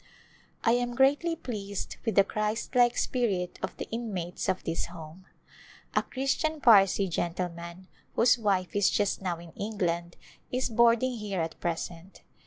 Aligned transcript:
I 0.63 0.71
am 0.71 0.95
greatly 0.95 1.35
pleased 1.35 1.97
with 2.05 2.15
the 2.15 2.23
Christlike 2.23 2.97
spirit 2.97 3.59
of 3.61 3.77
the 3.77 3.87
inmates 3.91 4.49
of 4.49 4.63
this 4.63 4.87
Home. 4.87 5.27
A 5.95 6.01
Christian 6.01 6.59
Parsi 6.59 7.07
gentle 7.07 7.49
man, 7.49 7.87
whose 8.15 8.39
wife 8.39 8.75
is 8.75 8.89
just 8.89 9.21
now 9.21 9.37
in 9.37 9.51
England, 9.51 10.17
is 10.51 10.69
boarding 10.69 11.17
here 11.17 11.39
at 11.41 11.59
present. 11.59 12.23